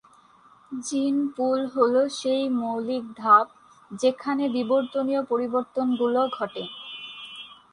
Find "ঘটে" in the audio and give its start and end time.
6.37-6.63